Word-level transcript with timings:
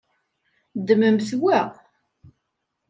Ddmemt 0.79 1.31
wa. 1.41 1.59